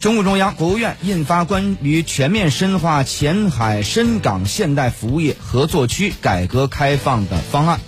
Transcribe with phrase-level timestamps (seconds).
[0.00, 7.80] 中共中央国务院印发关于全面深化前海深港现代服务业合作区改革开放的方案。